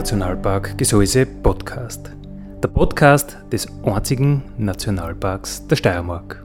[0.00, 2.10] Naturnationalpark Gesäuse Podcast.
[2.62, 6.42] Der Podcast des einzigen Nationalparks der Steiermark.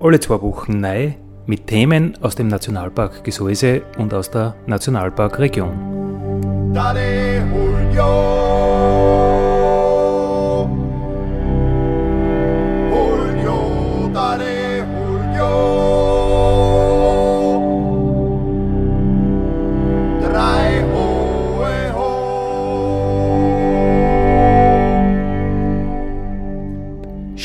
[0.00, 1.12] Alle zwei Wochen neu
[1.44, 6.72] mit Themen aus dem Nationalpark Gesäuse und aus der Nationalparkregion.
[6.72, 7.42] Daddy,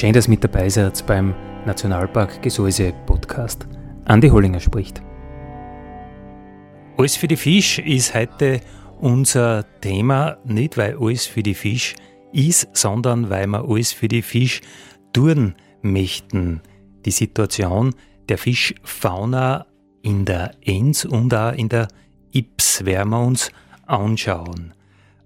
[0.05, 1.33] Schön, dass mit dabei seid beim
[1.65, 3.65] Nationalpark Gesäuse Podcast.
[4.05, 5.01] Andi Hollinger spricht.
[6.95, 8.61] Alles für die Fisch ist heute
[9.01, 11.95] unser Thema, nicht weil alles für die Fisch
[12.31, 14.61] ist, sondern weil wir alles für die Fisch
[15.11, 16.61] tun möchten.
[17.03, 17.95] Die Situation
[18.29, 19.65] der Fischfauna
[20.03, 21.87] in der Enz und auch in der
[22.31, 23.49] Ips werden wir uns
[23.87, 24.75] anschauen.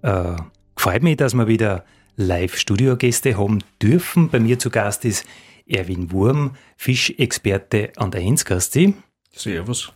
[0.03, 0.37] Äh,
[0.77, 1.83] freut mich, dass wir wieder
[2.19, 4.29] Live-Studiogäste haben dürfen.
[4.29, 5.25] Bei mir zu Gast ist
[5.65, 8.93] Erwin Wurm, Fischexperte an der Hensgasti.
[9.31, 9.93] Servus.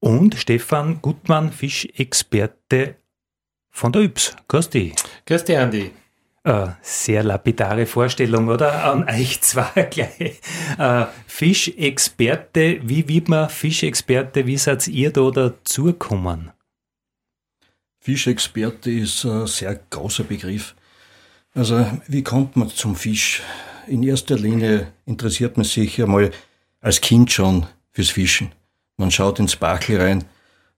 [0.00, 2.96] Und Stefan Gutmann, Fischexperte
[3.70, 4.36] von der Yps.
[4.48, 4.94] Grüß dich.
[5.26, 5.90] Grüß dich, Andi.
[6.42, 8.84] Äh, sehr lapidare Vorstellung, oder?
[8.84, 10.40] An euch zwei gleich.
[10.76, 14.46] Äh, Fischexperte, wie wird man Fischexperte?
[14.46, 16.50] Wie seid ihr da dazugekommen?
[18.00, 20.74] Fischexperte ist ein sehr großer Begriff.
[21.54, 23.40] Also, wie kommt man zum Fisch?
[23.86, 26.32] In erster Linie interessiert man sich einmal
[26.80, 28.50] als Kind schon fürs Fischen.
[28.96, 30.24] Man schaut ins Bachel rein,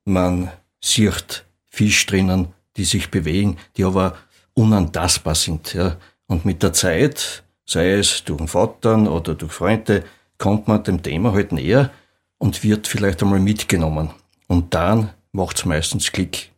[0.05, 0.51] man
[0.83, 4.19] sieht Fisch drinnen, die sich bewegen, die aber
[4.53, 5.73] unantastbar sind.
[5.73, 5.97] Ja.
[6.27, 10.05] Und mit der Zeit, sei es durch den Vater oder durch Freunde,
[10.37, 11.91] kommt man dem Thema halt näher
[12.37, 14.11] und wird vielleicht einmal mitgenommen.
[14.47, 16.53] Und dann macht's meistens Klick.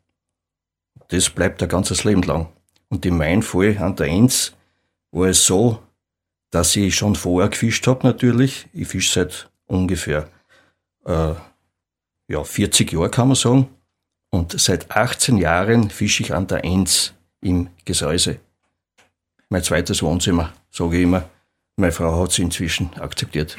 [1.09, 2.49] Das bleibt ein ganzes Leben lang.
[2.89, 4.55] Und in meinem Fall an der Enz
[5.11, 5.83] war es so,
[6.51, 8.69] dass ich schon vorher gefischt habe natürlich.
[8.73, 10.29] Ich fische seit ungefähr
[11.05, 11.35] äh,
[12.29, 13.69] ja, 40 Jahren, kann man sagen.
[14.31, 18.41] Und seit 18 Jahren fische ich an der Enz im Gesäuse.
[19.49, 21.29] Mein zweites Wohnzimmer, sage ich immer.
[21.77, 23.57] Meine Frau hat sie inzwischen akzeptiert.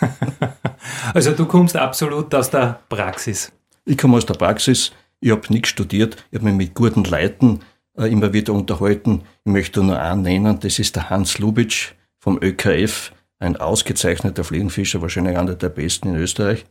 [1.14, 3.52] also du kommst absolut aus der Praxis.
[3.84, 4.92] Ich komme aus der Praxis.
[5.20, 6.16] Ich habe nichts studiert.
[6.30, 7.60] Ich habe mich mit guten Leuten
[8.06, 9.22] immer wieder unterhalten.
[9.44, 15.02] Ich möchte nur einen nennen, das ist der Hans Lubitsch vom ÖKF, ein ausgezeichneter Fliegenfischer,
[15.02, 16.64] wahrscheinlich einer der besten in Österreich.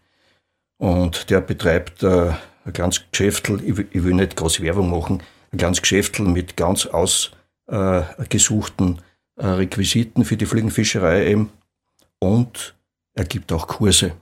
[0.77, 2.31] Und der betreibt äh,
[2.65, 6.85] ein ganz Geschäftel, ich, ich, will nicht groß Werbung machen, ein ganz Geschäftel mit ganz
[6.85, 9.01] ausgesuchten
[9.37, 11.49] äh, äh, Requisiten für die Fliegenfischerei eben.
[12.19, 12.75] Und
[13.13, 14.13] er gibt auch Kurse,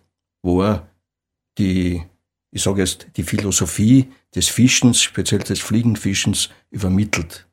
[0.41, 0.87] wo er
[1.57, 2.03] die
[2.55, 7.45] ich sage jetzt, die Philosophie des Fischens, speziell des Fliegenfischens, übermittelt.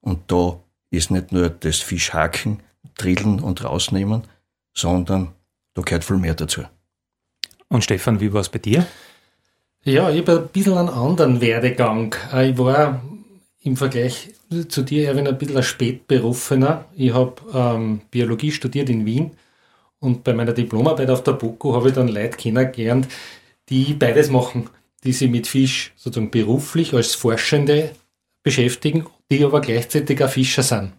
[0.00, 0.58] Und da
[0.90, 2.62] ist nicht nur das Fischhaken,
[2.96, 4.22] Drillen und Rausnehmen,
[4.72, 5.32] sondern
[5.74, 6.62] da gehört viel mehr dazu.
[7.68, 8.86] Und Stefan, wie war es bei dir?
[9.84, 12.14] Ja, ich habe ein bisschen einen anderen Werdegang.
[12.42, 13.02] Ich war
[13.60, 14.30] im Vergleich
[14.68, 16.86] zu dir, Erwin, ein bisschen ein Spätberufener.
[16.94, 19.32] Ich habe ähm, Biologie studiert in Wien
[19.98, 23.06] und bei meiner Diplomarbeit auf der BOKU habe ich dann Leute kennengelernt,
[23.68, 24.70] die beides machen,
[25.04, 27.90] die sich mit Fisch sozusagen beruflich als Forschende
[28.42, 30.92] beschäftigen, die aber gleichzeitig auch Fischer sind.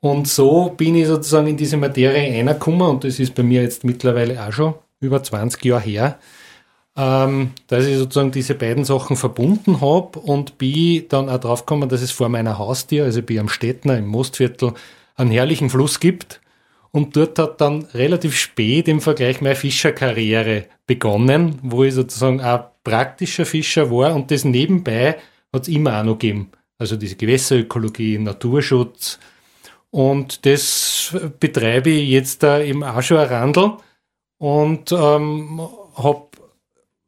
[0.00, 3.84] Und so bin ich sozusagen in diese Materie reingekommen und das ist bei mir jetzt
[3.84, 6.18] mittlerweile auch schon über 20 Jahre her,
[6.96, 11.88] ähm, dass ich sozusagen diese beiden Sachen verbunden habe und bin dann auch drauf gekommen,
[11.88, 14.72] dass es vor meiner Haustür, also bei am Städtner im Mostviertel,
[15.16, 16.40] einen herrlichen Fluss gibt
[16.92, 22.70] und dort hat dann relativ spät im Vergleich meine Fischerkarriere begonnen, wo ich sozusagen auch
[22.82, 25.16] praktischer Fischer war und das nebenbei
[25.52, 26.50] hat es immer auch noch gegeben.
[26.78, 29.18] Also diese Gewässerökologie, Naturschutz.
[29.90, 33.72] Und das betreibe ich jetzt da im auch schon ein Randl
[34.38, 35.60] und ähm,
[35.96, 36.28] habe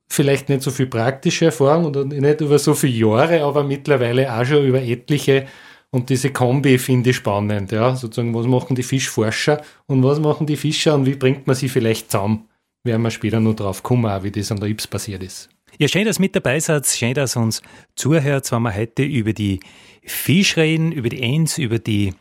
[0.09, 4.45] vielleicht nicht so viel praktische Erfahrung oder nicht über so viele Jahre, aber mittlerweile auch
[4.45, 5.47] schon über etliche
[5.95, 7.95] und diese Kombi finde ich spannend, ja.
[7.95, 11.69] Sozusagen, was machen die Fischforscher und was machen die Fischer und wie bringt man sie
[11.69, 12.49] vielleicht zusammen?
[12.83, 15.51] Werden wir später noch drauf kommen, wie das an der Ips passiert ist.
[15.79, 17.61] Ja, schön, dass ihr mit dabei seid, schön, dass ihr uns
[17.95, 19.61] zuhört, wenn wir heute über die
[20.03, 22.15] Fisch reden, über die Eins, über die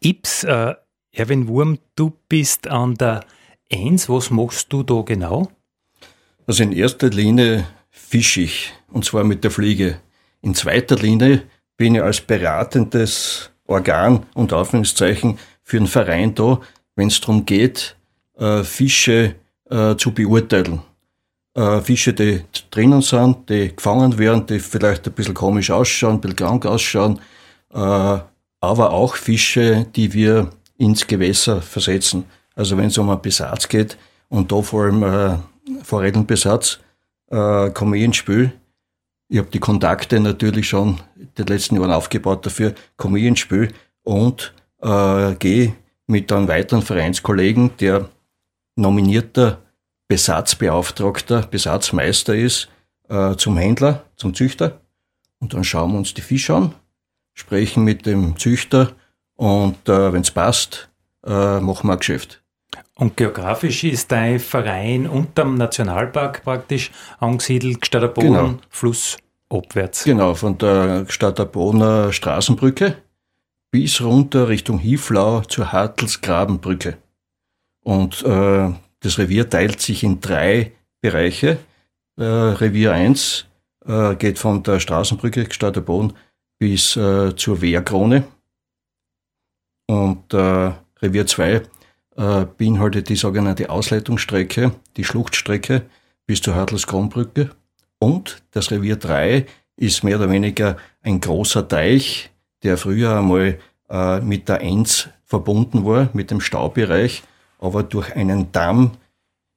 [0.00, 0.44] Ips.
[0.44, 0.74] Äh,
[1.12, 3.24] Erwin Wurm, du bist an der
[3.70, 5.50] Eins, was machst du da genau?
[6.46, 10.00] Also in erster Linie fische ich, und zwar mit der Fliege.
[10.40, 11.42] In zweiter Linie
[11.80, 16.60] bin ich als beratendes Organ und Anführungszeichen für einen Verein da,
[16.94, 17.96] wenn es darum geht,
[18.38, 19.36] äh, äh, Fische
[19.70, 20.82] äh, zu beurteilen.
[21.54, 26.20] Äh, Fische, die drinnen sind, die gefangen werden, die vielleicht ein bisschen komisch ausschauen, ein
[26.20, 27.18] bisschen krank ausschauen,
[27.72, 28.18] äh,
[28.60, 32.24] aber auch Fische, die wir ins Gewässer versetzen.
[32.54, 33.96] Also wenn es um einen Besatz geht
[34.28, 35.38] und da vor allem äh,
[35.82, 36.78] Forellenbesatz,
[37.30, 38.52] äh, komme ich ins Spiel.
[39.32, 43.38] Ich habe die Kontakte natürlich schon in den letzten Jahren aufgebaut dafür, komme ich ins
[43.38, 43.72] Spiel
[44.02, 45.76] und äh, gehe
[46.08, 48.08] mit einem weiteren Vereinskollegen, der
[48.74, 49.58] nominierter
[50.08, 52.68] Besatzbeauftragter, Besatzmeister ist,
[53.08, 54.80] äh, zum Händler, zum Züchter.
[55.38, 56.74] Und dann schauen wir uns die Fische an,
[57.32, 58.96] sprechen mit dem Züchter
[59.36, 60.88] und äh, wenn es passt,
[61.24, 62.39] äh, machen wir ein Geschäft.
[62.94, 68.54] Und geografisch ist dein Verein unterm Nationalpark praktisch angesiedelt, Gstader Boden, genau.
[68.68, 70.04] flussabwärts.
[70.04, 72.96] Genau, von der Gstader Bodener Straßenbrücke
[73.70, 76.98] bis runter Richtung Hieflau zur Hartelsgrabenbrücke.
[77.82, 78.70] Und äh,
[79.00, 81.58] das Revier teilt sich in drei Bereiche.
[82.18, 83.46] Äh, Revier 1
[83.86, 86.12] äh, geht von der Straßenbrücke Gstader Boden
[86.58, 88.24] bis äh, zur Wehrkrone.
[89.86, 91.62] Und äh, Revier 2
[92.20, 95.86] äh, beinhaltet die sogenannte Ausleitungsstrecke, die Schluchtstrecke
[96.26, 97.48] bis zur Hartelsgrundbrücke.
[97.98, 99.46] Und das Revier 3
[99.76, 102.30] ist mehr oder weniger ein großer Teich,
[102.62, 103.58] der früher einmal
[103.88, 107.22] äh, mit der Enz verbunden war, mit dem Staubereich,
[107.58, 108.92] aber durch einen Damm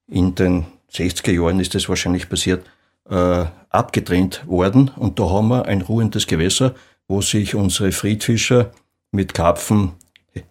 [0.08, 2.66] in den 60er Jahren ist das wahrscheinlich passiert,
[3.10, 4.90] äh, abgetrennt worden.
[4.96, 6.76] Und da haben wir ein ruhendes Gewässer,
[7.10, 8.72] wo sich unsere Friedfischer
[9.12, 9.92] mit Karpfen,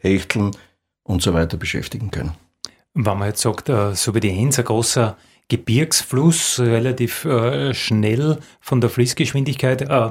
[0.00, 0.50] Hechteln,
[1.04, 2.34] und so weiter beschäftigen können.
[2.94, 5.16] Wenn man jetzt sagt, äh, so wie die Enz, ein großer
[5.48, 10.10] Gebirgsfluss, relativ äh, schnell von der Fließgeschwindigkeit, äh,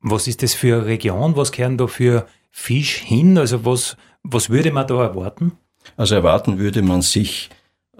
[0.00, 1.36] was ist das für eine Region?
[1.36, 3.36] Was kehren da für Fisch hin?
[3.36, 5.52] Also was, was würde man da erwarten?
[5.96, 7.50] Also erwarten würde man sich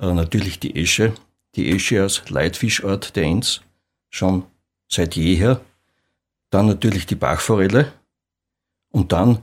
[0.00, 1.12] natürlich die Esche,
[1.56, 3.62] die Esche als Leitfischort der Enz,
[4.10, 4.44] schon
[4.88, 5.60] seit jeher.
[6.50, 7.92] Dann natürlich die Bachforelle
[8.90, 9.42] und dann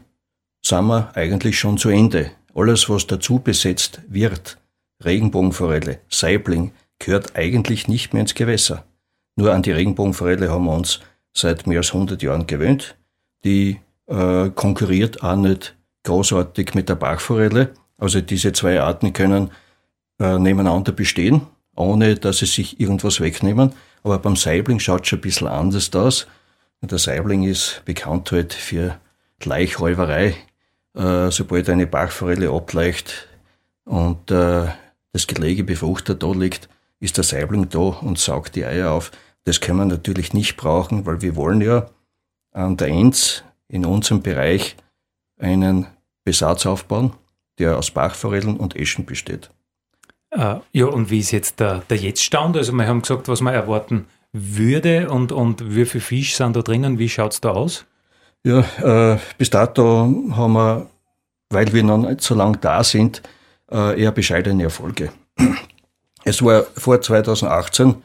[0.66, 2.32] sind wir eigentlich schon zu Ende.
[2.54, 4.58] Alles, was dazu besetzt wird,
[5.04, 8.86] Regenbogenforelle, Saibling, gehört eigentlich nicht mehr ins Gewässer.
[9.36, 11.02] Nur an die Regenbogenforelle haben wir uns
[11.34, 12.96] seit mehr als 100 Jahren gewöhnt.
[13.44, 17.74] Die äh, konkurriert auch nicht großartig mit der Bachforelle.
[17.98, 19.52] Also diese zwei Arten können
[20.20, 21.42] äh, nebeneinander bestehen,
[21.76, 23.74] ohne dass sie sich irgendwas wegnehmen.
[24.04, 26.28] Aber beim Saibling schaut es schon ein bisschen anders aus.
[26.82, 29.00] Der Saibling ist bekannt halt für
[29.40, 30.36] Gleichräuberei
[30.96, 33.28] äh, sobald eine Bachforelle ableicht
[33.86, 34.68] und äh,
[35.12, 36.70] das Gelege befruchtet da liegt,
[37.00, 39.12] ist der Saibling da und saugt die Eier auf.
[39.44, 41.90] Das können wir natürlich nicht brauchen, weil wir wollen ja
[42.52, 44.76] an der Enz in unserem Bereich
[45.40, 45.88] einen
[46.24, 47.14] Besatz aufbauen,
[47.60, 49.50] der aus Bachforellen und Eschen besteht.
[50.32, 52.58] Äh, ja, und wie ist jetzt der, der Jetztstand?
[52.58, 56.62] Also wir haben gesagt, was man erwarten würde und, und wie viele Fisch sind da
[56.62, 57.00] drinnen?
[57.00, 57.86] Wie schaut es da aus?
[58.44, 58.60] Ja,
[59.14, 60.88] äh, bis dato haben wir,
[61.50, 63.22] weil wir noch nicht so lange da sind,
[63.72, 65.12] äh, eher bescheidene Erfolge.
[66.24, 67.96] Es war vor 2018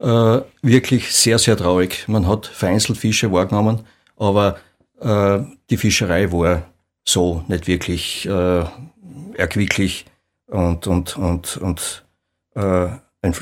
[0.00, 2.04] äh, wirklich sehr, sehr traurig.
[2.08, 3.86] Man hat vereinzelt Fische wahrgenommen,
[4.16, 4.58] aber
[5.00, 6.62] äh, die Fischerei war
[7.04, 8.28] so nicht wirklich
[9.34, 10.04] erquicklich
[10.46, 12.04] und, und, und, und
[12.54, 13.00] ein,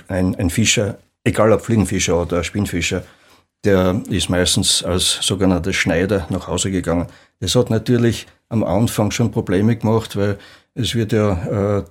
[0.09, 3.03] ein, ein Fischer, egal ob Fliegenfischer oder Spinnfischer,
[3.65, 7.07] der ist meistens als sogenannter Schneider nach Hause gegangen.
[7.41, 10.39] Das hat natürlich am Anfang schon Probleme gemacht, weil
[10.75, 11.85] es wird ja äh,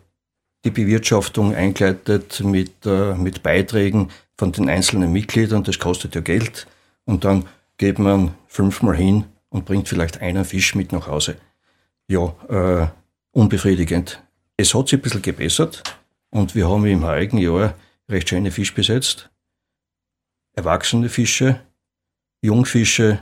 [0.63, 6.67] die Bewirtschaftung eingeleitet mit, äh, mit Beiträgen von den einzelnen Mitgliedern, das kostet ja Geld.
[7.05, 7.45] Und dann
[7.77, 11.37] geht man fünfmal hin und bringt vielleicht einen Fisch mit nach Hause.
[12.07, 12.87] Ja, äh,
[13.31, 14.21] unbefriedigend.
[14.57, 15.81] Es hat sich ein bisschen gebessert
[16.29, 17.73] und wir haben im heurigen Jahr
[18.07, 19.29] recht schöne Fisch besetzt
[20.59, 21.61] erwachsene Fische,
[22.41, 23.19] Jungfische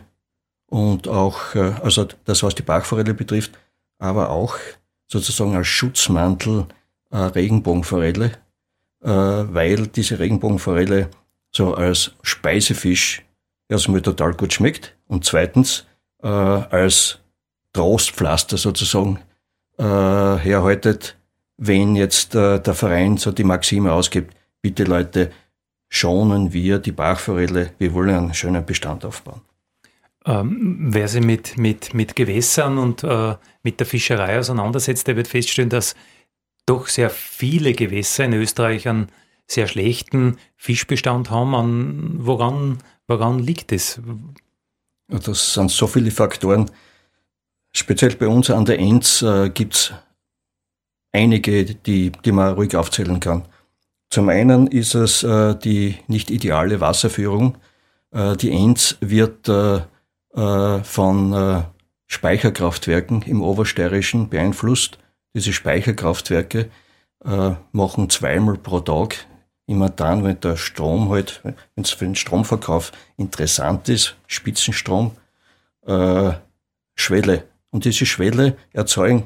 [0.67, 3.57] und auch, äh, also das, was die Bachforelle betrifft,
[3.99, 4.57] aber auch
[5.07, 6.65] sozusagen als Schutzmantel
[7.11, 8.31] äh, Regenbogenforelle,
[9.01, 11.09] äh, weil diese Regenbogenforelle
[11.51, 13.23] so als Speisefisch
[13.69, 15.85] erstmal total gut schmeckt und zweitens
[16.21, 17.19] äh, als
[17.73, 19.19] Trostpflaster sozusagen
[19.77, 21.17] äh, herhaltet,
[21.57, 25.31] wenn jetzt äh, der Verein so die Maxime ausgibt, bitte Leute,
[25.89, 27.71] schonen wir die Bachforelle.
[27.77, 29.41] Wir wollen einen schönen Bestand aufbauen.
[30.27, 35.29] Ähm, wer sich mit, mit, mit Gewässern und äh, mit der Fischerei auseinandersetzt, der wird
[35.29, 35.95] feststellen, dass
[36.65, 39.07] doch sehr viele Gewässer in Österreich einen
[39.47, 41.55] sehr schlechten Fischbestand haben.
[41.55, 44.01] An, woran, woran liegt es?
[45.07, 46.69] Das sind so viele Faktoren.
[47.73, 49.93] Speziell bei uns an der Enz äh, gibt es
[51.13, 53.47] einige, die, die man ruhig aufzählen kann.
[54.09, 57.57] Zum einen ist es äh, die nicht ideale Wasserführung.
[58.11, 59.47] Äh, die Enz wird
[60.37, 61.63] äh, von äh,
[62.05, 64.99] Speicherkraftwerken im Obersteirischen beeinflusst.
[65.33, 66.69] Diese Speicherkraftwerke
[67.25, 69.25] äh, machen zweimal pro Tag
[69.65, 75.11] immer dann, wenn der Strom halt, wenn es für den Stromverkauf interessant ist, Spitzenstrom,
[75.85, 76.31] äh,
[76.95, 77.43] Schwelle.
[77.71, 79.23] Und diese Schwelle erzeugen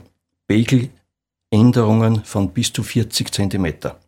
[0.48, 4.00] Pegeländerungen von bis zu 40 Zentimeter.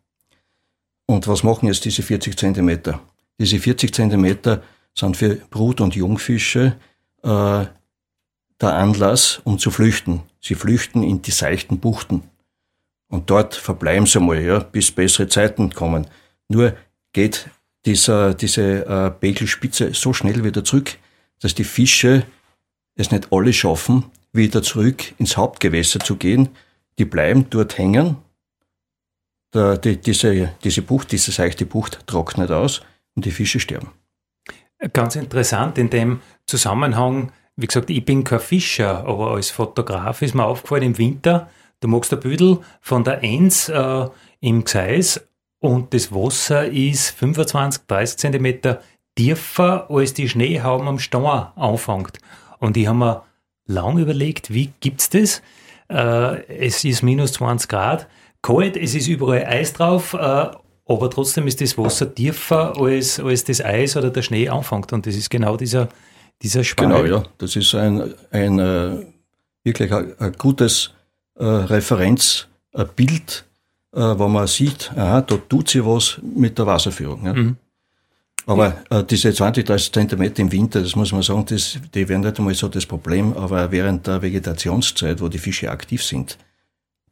[1.05, 3.00] Und was machen jetzt diese 40 Zentimeter?
[3.39, 4.63] Diese 40 Zentimeter
[4.95, 6.77] sind für Brut- und Jungfische
[7.24, 7.65] äh,
[8.62, 10.24] der Anlass, um zu flüchten.
[10.39, 12.24] Sie flüchten in die seichten Buchten.
[13.10, 16.08] Und dort verbleiben sie mal, ja, bis bessere Zeiten kommen.
[16.48, 16.75] Nur
[17.13, 17.50] geht
[17.86, 20.98] dieser, diese äh, Begelspitze so schnell wieder zurück,
[21.39, 22.25] dass die Fische
[22.96, 26.50] es nicht alle schaffen, wieder zurück ins Hauptgewässer zu gehen.
[26.98, 28.18] Die bleiben dort hängen.
[29.53, 32.82] Der, die, diese, diese Bucht, diese seichte Bucht trocknet aus
[33.15, 33.92] und die Fische sterben.
[34.91, 40.35] Ganz interessant in dem Zusammenhang, wie gesagt, ich bin kein Fischer, aber als Fotograf ist
[40.35, 41.49] mir aufgefallen im Winter,
[41.79, 44.07] du magst ein Büdel von der Enz äh,
[44.41, 45.25] im Gseis
[45.59, 48.81] und das Wasser ist 25, 30 Zentimeter
[49.15, 52.17] tiefer, als die Schneehauben am Stein anfängt.
[52.59, 53.23] Und ich habe mir
[53.65, 55.41] lange überlegt, wie gibt's das?
[55.89, 58.07] Äh, es ist minus 20 Grad,
[58.41, 60.47] kalt, es ist überall Eis drauf, äh,
[60.85, 64.91] aber trotzdem ist das Wasser tiefer, als, als das Eis oder der Schnee anfängt.
[64.91, 65.87] Und das ist genau dieser,
[66.41, 66.89] dieser Spalt.
[66.89, 67.23] Genau, ja.
[67.37, 69.05] Das ist ein, ein äh,
[69.63, 70.91] wirklich ein, ein gutes
[71.35, 73.45] äh, Referenzbild,
[73.93, 77.25] äh, wo man sieht, aha, da tut sich was mit der Wasserführung.
[77.25, 77.33] Ja.
[77.33, 77.55] Mhm.
[78.45, 82.21] Aber äh, diese 20, 30 Zentimeter im Winter, das muss man sagen, das, die wären
[82.21, 86.37] nicht einmal so das Problem, aber während der Vegetationszeit, wo die Fische aktiv sind,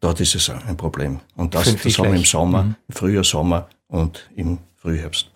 [0.02, 1.22] dort ist es ein Problem.
[1.38, 2.76] Und das, das haben wir im Sommer, mhm.
[2.90, 5.32] im Frühjahr, Sommer und im Frühherbst.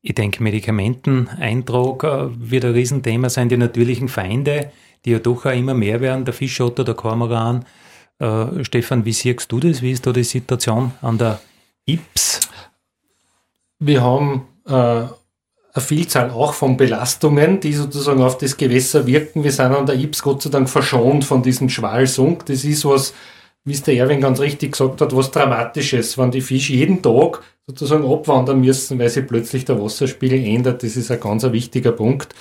[0.00, 3.48] Ich denke, Medikamenteneintrag äh, wird ein Riesenthema sein.
[3.48, 4.70] Die natürlichen Feinde,
[5.04, 7.64] die ja doch auch immer mehr werden, der Fischotter, der Kormoran.
[8.18, 9.82] Äh, Stefan, wie siehst du das?
[9.82, 11.40] Wie ist da die Situation an der
[11.86, 12.40] IPS?
[13.78, 15.08] Wir haben äh, eine
[15.78, 19.42] Vielzahl auch von Belastungen, die sozusagen auf das Gewässer wirken.
[19.42, 22.46] Wir sind an der Ips Gott sei Dank verschont von diesem Schwalsunk.
[22.46, 23.14] Das ist was,
[23.64, 27.42] wie es der Erwin ganz richtig gesagt hat, was Dramatisches, wenn die Fische jeden Tag
[27.66, 30.82] sozusagen abwandern müssen, weil sich plötzlich der Wasserspiegel ändert.
[30.82, 32.34] Das ist ein ganz wichtiger Punkt.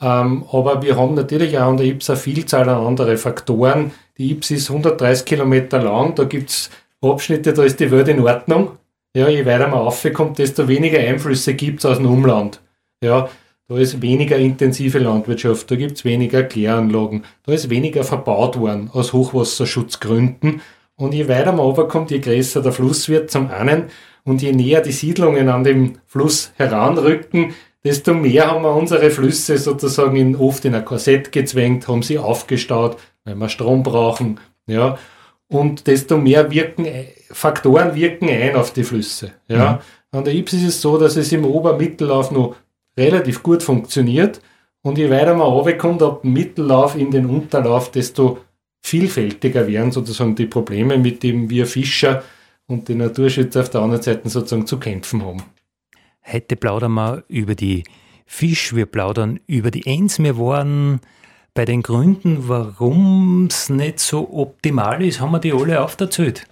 [0.00, 3.92] Ähm, aber wir haben natürlich auch an der Ips eine Vielzahl an andere Faktoren.
[4.18, 8.78] Die Ips ist 130 Kilometer lang, da gibt's Abschnitte, da ist die Welt in Ordnung.
[9.16, 12.60] Ja, je weiter man raufkommt, desto weniger Einflüsse gibt's aus dem Umland.
[13.02, 13.28] Ja,
[13.68, 19.12] da ist weniger intensive Landwirtschaft, da gibt's weniger Kläranlagen, da ist weniger verbaut worden aus
[19.12, 20.60] Hochwasserschutzgründen.
[20.96, 23.84] Und je weiter man runterkommt, je größer der Fluss wird zum einen
[24.24, 27.54] und je näher die Siedlungen an dem Fluss heranrücken,
[27.84, 32.18] desto mehr haben wir unsere Flüsse sozusagen in, oft in ein Korsett gezwängt, haben sie
[32.18, 34.38] aufgestaut, weil wir Strom brauchen.
[34.66, 34.98] Ja,
[35.48, 36.86] und desto mehr wirken,
[37.30, 39.32] Faktoren wirken ein auf die Flüsse.
[39.48, 39.72] Ja.
[39.72, 40.18] Mhm.
[40.18, 42.56] An der Ips ist es so, dass es im Obermittellauf noch
[42.96, 44.40] relativ gut funktioniert
[44.82, 48.38] und je weiter man runterkommt, ab dem Mittellauf in den Unterlauf, desto
[48.82, 52.22] vielfältiger werden sozusagen die Probleme, mit denen wir Fischer
[52.66, 55.42] und die Naturschützer auf der anderen Seite sozusagen zu kämpfen haben.
[56.30, 57.84] Heute plaudern wir über die
[58.26, 60.18] Fisch, wir plaudern über die Enz.
[60.18, 61.00] Wir waren
[61.54, 66.46] bei den Gründen, warum es nicht so optimal ist, haben wir die alle aufgezählt.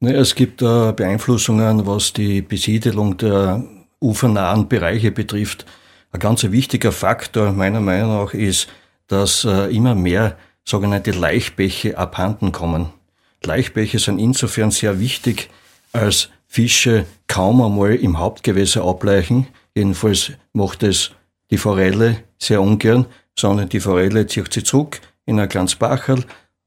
[0.00, 3.62] Ne, es gibt äh, Beeinflussungen, was die Besiedelung der
[4.02, 5.64] ufernahen Bereiche betrifft.
[6.10, 8.68] Ein ganz wichtiger Faktor meiner Meinung nach ist,
[9.06, 12.90] dass äh, immer mehr sogenannte Laichbäche abhanden kommen.
[13.42, 15.50] Laichbäche sind insofern sehr wichtig,
[15.92, 19.48] als Fische kaum einmal im Hauptgewässer ableichen.
[19.74, 21.12] Jedenfalls macht es
[21.50, 23.06] die Forelle sehr ungern
[23.38, 26.24] sondern die Forelle zieht sich zurück in ein kleines Bacherl,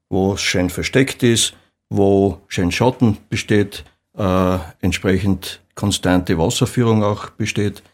[0.08, 1.54] wo es schön versteckt ist,
[1.88, 3.84] wo schön Schatten besteht,
[4.16, 7.84] äh, entsprechend konstante Wasserführung auch besteht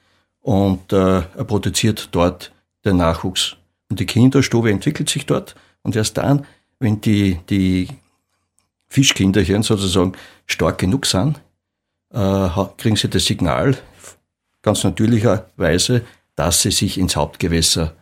[0.41, 2.53] und äh, er produziert dort
[2.87, 3.57] den Nachwuchs.
[3.91, 6.47] Und die Kinderstube entwickelt sich dort und erst dann,
[6.79, 7.89] wenn die, die
[8.89, 10.13] Fischkinderchen sozusagen
[10.47, 11.41] stark genug sind,
[12.11, 12.49] äh,
[12.79, 13.77] kriegen sie das Signal,
[14.63, 16.03] ganz natürlicherweise,
[16.35, 17.95] dass sie sich ins Hauptgewässer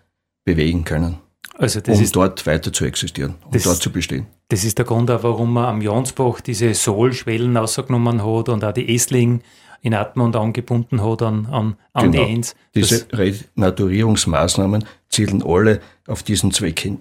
[0.44, 1.18] bewegen können.
[1.60, 4.26] Also um ist, dort weiter zu existieren, um das, dort zu bestehen.
[4.48, 8.72] Das ist der Grund auch, warum man am Jansbach diese Sohlschwellen rausgenommen hat und auch
[8.72, 9.42] die Essling
[9.82, 12.24] in Atmund angebunden hat an, an, an genau.
[12.24, 12.54] die Enz.
[12.74, 16.98] Diese Renaturierungsmaßnahmen zielen alle auf diesen Zweck hin.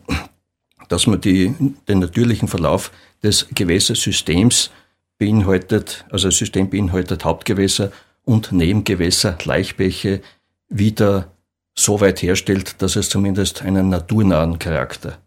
[0.89, 1.55] dass man die,
[1.87, 2.91] den natürlichen Verlauf
[3.23, 4.71] des Gewässersystems
[5.17, 7.91] beinhaltet, also das System beinhaltet Hauptgewässer
[8.25, 10.21] und Nebengewässer, Laichbäche,
[10.67, 11.31] wieder
[11.79, 15.17] so weit herstellt, dass es zumindest einen naturnahen Charakter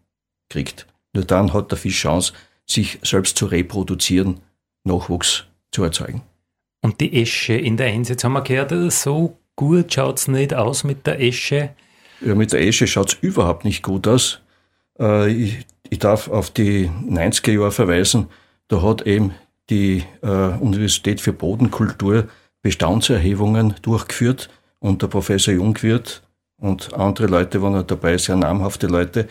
[0.49, 0.87] kriegt.
[1.13, 2.33] Nur dann hat der Fisch Chance,
[2.65, 4.39] sich selbst zu reproduzieren,
[4.83, 6.21] Nachwuchs zu erzeugen.
[6.81, 10.53] Und die Esche in der Eins, jetzt haben wir gehört, so gut schaut es nicht
[10.53, 11.69] aus mit der Esche.
[12.21, 14.41] Ja, mit der Esche schaut es überhaupt nicht gut aus.
[14.99, 18.27] Äh, ich, ich, darf auf die 90er Jahre verweisen.
[18.67, 19.33] Da hat eben
[19.69, 22.27] die äh, Universität für Bodenkultur
[22.61, 26.22] Bestandserhebungen durchgeführt und der Professor Jungwirth
[26.63, 29.27] und andere Leute waren auch dabei, sehr namhafte Leute.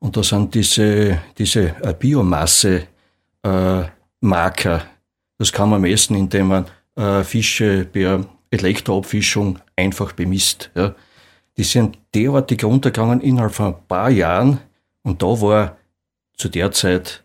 [0.00, 4.80] Und da sind diese, diese äh, Biomasse-Marker, äh,
[5.38, 10.72] das kann man messen, indem man äh, Fische per Elektroabfischung einfach bemisst.
[10.74, 10.96] Ja.
[11.56, 14.58] Die sind derartig runtergegangen innerhalb von ein paar Jahren
[15.02, 15.76] und da war
[16.36, 17.22] zu der Zeit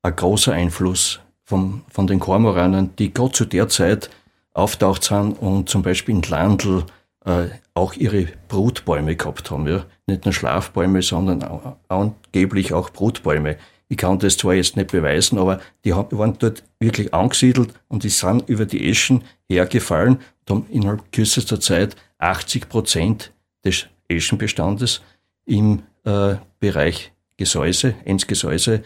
[0.00, 4.08] ein großer Einfluss vom, von den Kormoranen, die gerade zu der Zeit
[4.54, 6.86] auftaucht sind und zum Beispiel in Landl
[7.24, 9.66] äh, auch ihre Brutbäume gehabt haben.
[9.66, 9.84] Ja.
[10.06, 13.56] Nicht nur Schlafbäume, sondern angeblich auch Brutbäume.
[13.88, 18.08] Ich kann das zwar jetzt nicht beweisen, aber die waren dort wirklich angesiedelt und die
[18.08, 23.32] sind über die Eschen hergefallen und haben innerhalb kürzester Zeit 80 Prozent
[23.64, 25.02] des Eschenbestandes
[25.44, 28.82] im äh, Bereich Gesäuse, Enzgesäuse,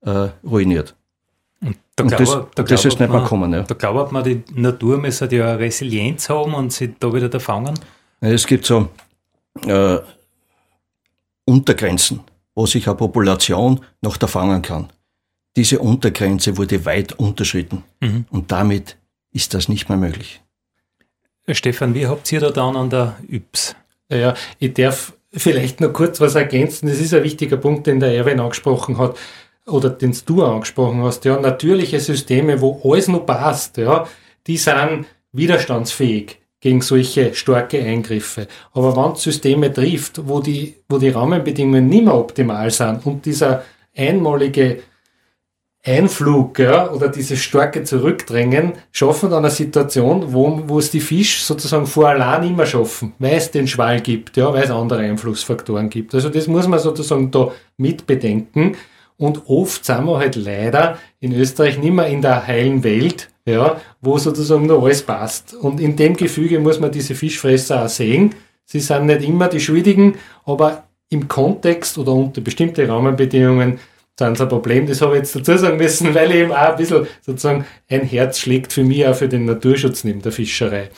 [0.00, 0.94] äh, ruiniert.
[1.66, 3.52] Und, da und das, da das ist nicht mehr kommen.
[3.52, 3.62] Ja.
[3.62, 7.74] Da glaubt man, die Natur müsste ja Resilienz haben und sie da wieder da fangen?
[8.20, 8.88] Es gibt so
[9.66, 9.98] äh,
[11.44, 12.20] Untergrenzen,
[12.54, 14.88] wo sich eine Population noch da fangen kann.
[15.56, 18.26] Diese Untergrenze wurde weit unterschritten mhm.
[18.30, 18.96] und damit
[19.32, 20.42] ist das nicht mehr möglich.
[21.50, 23.76] Stefan, wie habt ihr da dann an der Yps?
[24.10, 26.88] Ja, ich darf vielleicht noch kurz was ergänzen.
[26.88, 29.16] Das ist ein wichtiger Punkt, den der Erwin angesprochen hat
[29.66, 34.06] oder den du angesprochen hast, ja, natürliche Systeme, wo alles noch passt, ja,
[34.46, 38.46] die sind widerstandsfähig gegen solche starke Eingriffe.
[38.72, 43.26] Aber wenn es Systeme trifft, wo die, wo die Rahmenbedingungen nicht mehr optimal sind und
[43.26, 44.82] dieser einmalige
[45.84, 51.42] Einflug ja, oder dieses starke Zurückdrängen schaffen dann eine Situation, wo, wo es die Fisch
[51.42, 55.88] sozusagen vor allein mehr schaffen, weil es den Schwall gibt, ja, weil es andere Einflussfaktoren
[55.88, 56.14] gibt.
[56.14, 58.76] Also das muss man sozusagen da mitbedenken.
[59.18, 63.80] Und oft sind wir halt leider in Österreich nicht mehr in der heilen Welt, ja,
[64.00, 65.54] wo sozusagen nur alles passt.
[65.54, 68.34] Und in dem Gefüge muss man diese Fischfresser auch sehen.
[68.64, 73.78] Sie sind nicht immer die Schuldigen, aber im Kontext oder unter bestimmte Rahmenbedingungen
[74.18, 74.86] sind sie ein Problem.
[74.86, 78.40] Das habe ich jetzt dazu sagen müssen, weil eben auch ein bisschen sozusagen ein Herz
[78.40, 80.90] schlägt für mich auch für den Naturschutz neben der Fischerei.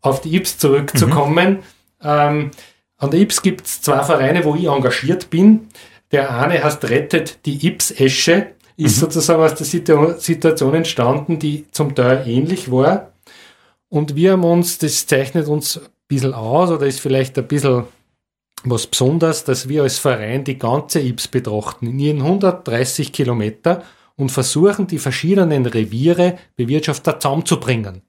[0.00, 1.50] Auf die IPS zurückzukommen.
[1.50, 1.62] Mhm.
[2.02, 2.50] Ähm,
[2.98, 5.68] an der IPS gibt es zwei Vereine, wo ich engagiert bin.
[6.12, 9.00] Der eine heißt Rettet die Ips-Esche, ist mhm.
[9.00, 13.12] sozusagen aus der Situation entstanden, die zum Teil ähnlich war.
[13.88, 17.84] Und wir haben uns, das zeichnet uns ein bisschen aus oder ist vielleicht ein bisschen
[18.64, 23.84] was Besonderes, dass wir als Verein die ganze Ips betrachten, in ihren 130 Kilometer
[24.16, 28.02] und versuchen, die verschiedenen Reviere Bewirtschafter zusammenzubringen.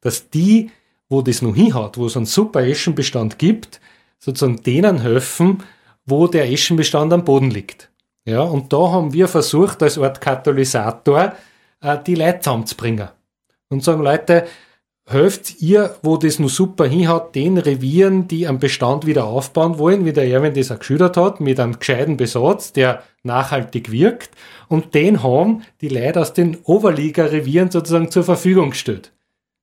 [0.00, 0.70] Dass die,
[1.08, 3.80] wo das noch hinhaut, wo es einen super Eschenbestand gibt,
[4.18, 5.62] sozusagen denen helfen,
[6.04, 7.90] wo der Eschenbestand am Boden liegt.
[8.24, 11.32] Ja, und da haben wir versucht, als Art Katalysator
[11.80, 13.08] äh, die Leute zusammenzubringen.
[13.68, 14.46] Und sagen, Leute,
[15.06, 20.04] helft ihr, wo das nur super hinhaut, den Revieren, die am Bestand wieder aufbauen wollen,
[20.04, 24.30] wie der Erwin das auch geschildert hat, mit einem gescheiten Besatz, der nachhaltig wirkt.
[24.68, 29.12] Und den haben die Leute aus den Oberliga-Revieren sozusagen zur Verfügung gestellt.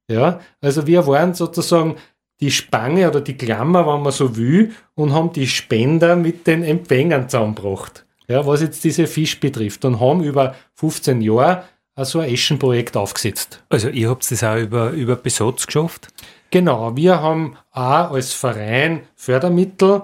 [0.10, 1.96] Ja, also wir waren sozusagen
[2.40, 6.64] die Spange oder die Klammer, wenn man so will, und haben die Spender mit den
[6.64, 8.06] Empfängern zusammengebracht.
[8.28, 9.84] Ja, was jetzt diese Fisch betrifft.
[9.86, 11.64] Und haben über 15 Jahre
[11.98, 13.64] so ein Eschenprojekt aufgesetzt.
[13.70, 16.08] Also ihr habt das auch über, über Besatz geschafft?
[16.52, 20.04] Genau, wir haben auch als Verein Fördermittel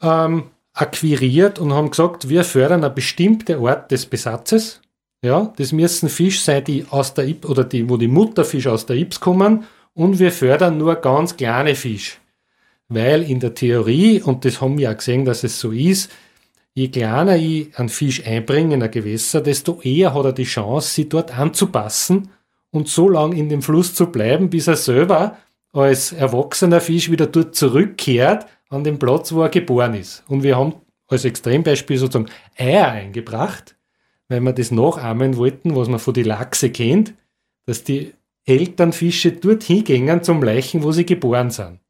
[0.00, 4.80] ähm, akquiriert und haben gesagt, wir fördern eine bestimmte Art des Besatzes.
[5.24, 8.86] Ja, das müssen Fisch sein, die aus der Ips oder die, wo die Mutterfische aus
[8.86, 9.64] der Ips kommen
[9.94, 12.20] und wir fördern nur ganz kleine Fisch.
[12.88, 16.10] Weil in der Theorie, und das haben wir auch gesehen, dass es so ist,
[16.74, 20.94] je kleiner ich einen Fisch einbringe in ein Gewässer, desto eher hat er die Chance,
[20.94, 22.30] sich dort anzupassen
[22.70, 25.38] und so lange in dem Fluss zu bleiben, bis er selber
[25.72, 30.24] als erwachsener Fisch wieder dort zurückkehrt an den Platz, wo er geboren ist.
[30.28, 30.74] Und wir haben
[31.06, 33.76] als Extrembeispiel sozusagen Eier eingebracht,
[34.28, 37.14] weil wir das nachahmen wollten, was man von den Lachse kennt,
[37.66, 41.80] dass die Elternfische dorthin gingen zum Leichen, wo sie geboren sind.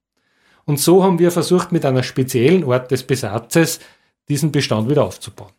[0.64, 3.80] Und so haben wir versucht, mit einer speziellen Art des Besatzes
[4.28, 5.52] diesen Bestand wieder aufzubauen.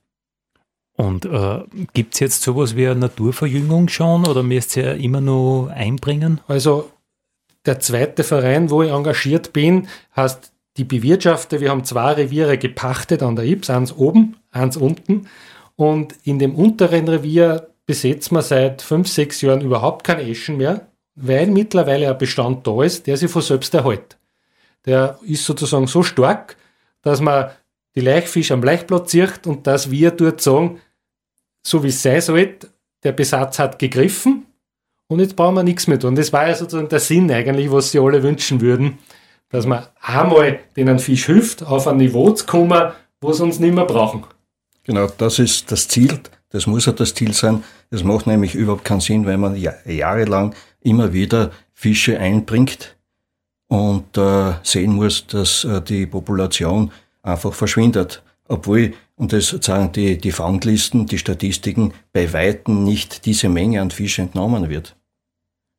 [0.95, 5.71] Und äh, gibt es jetzt sowas wie eine Naturverjüngung schon oder müsst ihr immer nur
[5.71, 6.39] einbringen?
[6.47, 6.91] Also
[7.65, 11.59] der zweite Verein, wo ich engagiert bin, heißt die Bewirtschafter.
[11.59, 15.27] Wir haben zwei Reviere gepachtet an der Ips, eins oben, eins unten.
[15.75, 20.87] Und in dem unteren Revier besetzen wir seit fünf, sechs Jahren überhaupt kein Eschen mehr,
[21.15, 24.17] weil mittlerweile ein Bestand da ist, der sich von selbst erhält.
[24.85, 26.57] Der ist sozusagen so stark,
[27.01, 27.51] dass man
[27.95, 30.81] die Laichfische am Laichplatz sieht und dass wir dort sagen,
[31.61, 32.69] so wie es sein sollte,
[33.03, 34.45] der Besatz hat gegriffen
[35.07, 36.15] und jetzt brauchen wir nichts mehr tun.
[36.15, 38.97] Das war ja sozusagen der Sinn eigentlich, was sie alle wünschen würden,
[39.49, 42.91] dass man einmal den Fisch hilft, auf ein Niveau zu kommen,
[43.21, 44.25] wo sie uns nicht mehr brauchen.
[44.83, 46.19] Genau, das ist das Ziel.
[46.53, 47.63] Das muss ja das Ziel sein.
[47.89, 52.95] Es macht nämlich überhaupt keinen Sinn, wenn man jahrelang immer wieder Fische einbringt
[53.67, 56.91] und äh, sehen muss, dass äh, die Population
[57.23, 58.21] einfach verschwindet.
[58.47, 63.89] Obwohl, und das sagen die, die Fanglisten, die Statistiken, bei Weitem nicht diese Menge an
[63.89, 64.95] Fisch entnommen wird.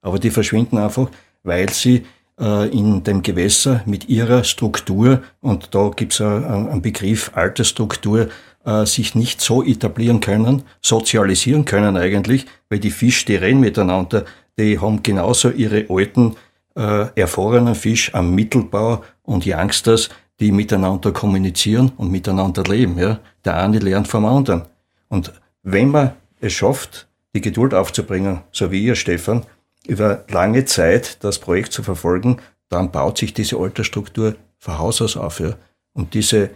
[0.00, 1.08] Aber die verschwinden einfach,
[1.44, 2.04] weil sie
[2.40, 8.28] äh, in dem Gewässer mit ihrer Struktur, und da gibt es einen Begriff alte Struktur,
[8.64, 14.24] äh, sich nicht so etablieren können, sozialisieren können eigentlich, weil die Fische, die rennen miteinander,
[14.58, 16.36] die haben genauso ihre alten,
[16.76, 20.08] äh, erfahrenen Fisch am Mittelbau und Youngsters,
[20.40, 22.98] die miteinander kommunizieren und miteinander leben.
[22.98, 23.20] Ja?
[23.44, 24.62] Der eine lernt vom anderen.
[25.08, 29.44] Und wenn man es schafft, die Geduld aufzubringen, so wie ihr, Stefan,
[29.86, 35.16] über lange Zeit das Projekt zu verfolgen, dann baut sich diese Altersstruktur von Haus aus
[35.16, 35.40] auf.
[35.40, 35.54] Ja?
[35.92, 36.50] Und diese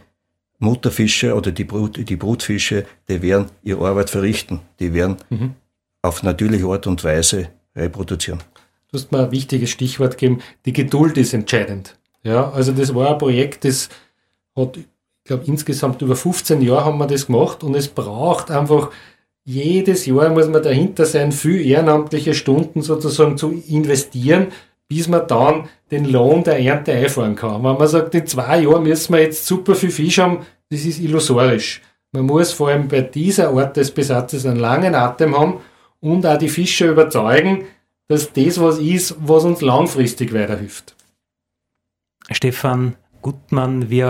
[0.58, 4.60] Mutterfische oder die, Brut, die Brutfische, die werden ihre Arbeit verrichten.
[4.80, 5.54] Die werden mhm.
[6.02, 8.40] auf natürliche Art und Weise reproduzieren.
[8.90, 10.40] Du hast mir ein wichtiges Stichwort gegeben.
[10.64, 11.96] Die Geduld ist entscheidend.
[12.22, 13.88] Ja, also das war ein Projekt, das
[14.56, 14.86] hat, ich
[15.24, 18.90] glaube, insgesamt über 15 Jahre haben wir das gemacht und es braucht einfach
[19.48, 24.48] jedes Jahr muss man dahinter sein, viel ehrenamtliche Stunden sozusagen zu investieren,
[24.88, 27.64] bis man dann den Lohn der Ernte einfahren kann.
[27.64, 31.00] Wenn man sagt, in zwei Jahren müssen wir jetzt super viel Fisch haben, das ist
[31.00, 31.80] illusorisch.
[32.12, 35.60] Man muss vor allem bei dieser Art des Besatzes einen langen Atem haben
[36.00, 37.64] und auch die Fischer überzeugen,
[38.06, 40.94] dass das was ist, was uns langfristig weiterhilft.
[42.30, 44.08] Stefan Gutmann, wir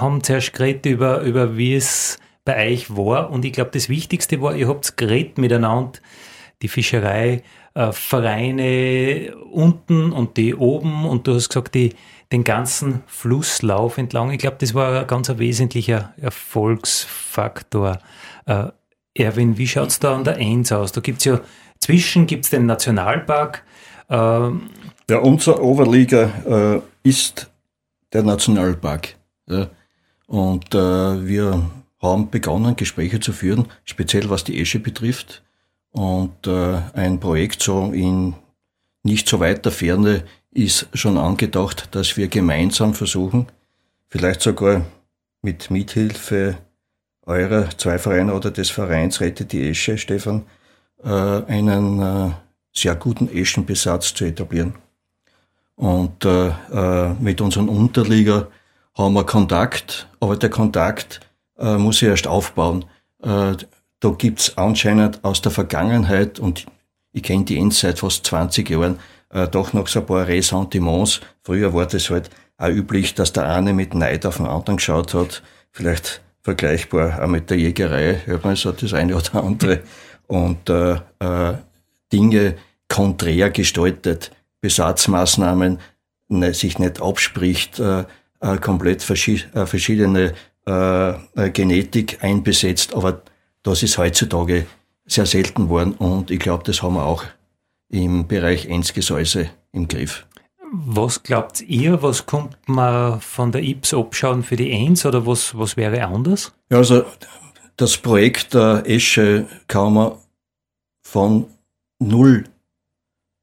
[0.00, 4.40] haben zuerst geredet über, über wie es bei euch war und ich glaube, das Wichtigste
[4.40, 5.92] war, ihr habt geredet miteinander,
[6.62, 7.42] die Fischerei
[7.74, 7.92] äh,
[9.50, 11.94] unten und die oben und du hast gesagt, die,
[12.32, 14.30] den ganzen Flusslauf entlang.
[14.30, 17.98] Ich glaube, das war ein ganz ein wesentlicher Erfolgsfaktor.
[18.46, 18.66] Äh,
[19.14, 20.92] Erwin, wie schaut es da an der Eins aus?
[20.92, 21.40] Da gibt es ja
[21.78, 23.62] zwischen gibt's den Nationalpark.
[24.08, 24.70] Ähm,
[25.08, 27.50] ja, unser Overlieger äh, ist
[28.12, 29.16] der Nationalpark.
[29.46, 29.68] Ja.
[30.26, 30.78] Und äh,
[31.26, 31.62] wir
[32.04, 35.42] haben begonnen, Gespräche zu führen, speziell was die Esche betrifft.
[35.90, 38.34] Und äh, ein Projekt so in
[39.02, 43.46] nicht so weiter Ferne ist schon angedacht, dass wir gemeinsam versuchen,
[44.08, 44.82] vielleicht sogar
[45.42, 46.56] mit Mithilfe
[47.26, 50.44] eurer zwei Vereine oder des Vereins Rettet die Esche, Stefan,
[51.02, 52.30] äh, einen äh,
[52.72, 54.74] sehr guten Eschenbesatz zu etablieren.
[55.76, 58.48] Und äh, äh, mit unseren Unterlieger
[58.94, 61.20] haben wir Kontakt, aber der Kontakt
[61.58, 62.84] äh, muss ich erst aufbauen.
[63.22, 63.54] Äh,
[64.00, 66.66] da gibt's anscheinend aus der Vergangenheit, und
[67.12, 68.98] ich kenne die End seit fast 20 Jahren,
[69.30, 71.20] äh, doch noch so ein paar Ressentiments.
[71.42, 75.14] Früher war das halt auch üblich, dass der eine mit Neid auf den anderen geschaut
[75.14, 75.42] hat.
[75.70, 79.80] Vielleicht vergleichbar auch mit der Jägerei, hört man so das eine oder andere.
[80.26, 81.54] Und äh, äh,
[82.12, 82.54] Dinge
[82.88, 85.78] konträr gestaltet, Besatzmaßnahmen
[86.28, 88.04] ne, sich nicht abspricht, äh,
[88.40, 90.34] äh, komplett verschi äh, verschiedene
[90.66, 93.22] äh, äh, Genetik einbesetzt, aber
[93.62, 94.66] das ist heutzutage
[95.06, 97.24] sehr selten worden und ich glaube, das haben wir auch
[97.90, 100.26] im Bereich Enzgesäuse im Griff.
[100.72, 105.56] Was glaubt ihr, was kommt man von der IPS abschauen für die Enz oder was,
[105.56, 106.52] was wäre anders?
[106.70, 107.04] Ja, also
[107.76, 110.12] das Projekt der Esche kann man
[111.02, 111.46] von
[111.98, 112.44] null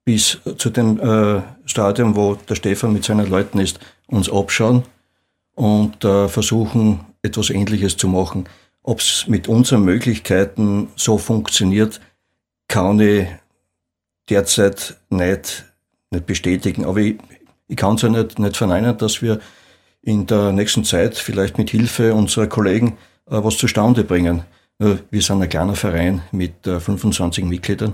[0.03, 4.83] bis zu dem äh, Stadium, wo der Stefan mit seinen Leuten ist, uns abschauen
[5.55, 8.47] und äh, versuchen, etwas Ähnliches zu machen.
[8.83, 12.01] Ob es mit unseren Möglichkeiten so funktioniert,
[12.67, 13.27] kann ich
[14.29, 15.65] derzeit nicht,
[16.09, 16.85] nicht bestätigen.
[16.85, 17.17] Aber ich,
[17.67, 19.39] ich kann es ja nicht, nicht verneinen, dass wir
[20.01, 24.43] in der nächsten Zeit vielleicht mit Hilfe unserer Kollegen äh, was zustande bringen.
[24.79, 27.93] Wir sind ein kleiner Verein mit äh, 25 Mitgliedern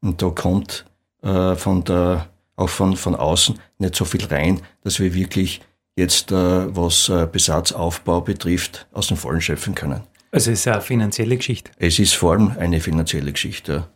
[0.00, 0.84] und da kommt
[1.22, 5.60] äh, von der, auch von, von außen nicht so viel rein, dass wir wirklich
[6.00, 10.00] jetzt, äh, was äh, Besatzaufbau betrifft, aus dem Vollen schöpfen können.
[10.32, 11.70] Also es ist eine finanzielle Geschichte.
[11.78, 13.86] Es ist vor allem eine finanzielle Geschichte.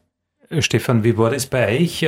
[0.49, 2.07] Äh, Stefan, wie war das bei euch?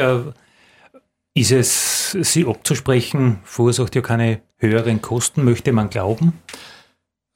[1.35, 6.33] Ist es, Sie abzusprechen, verursacht ja keine höheren Kosten, möchte man glauben?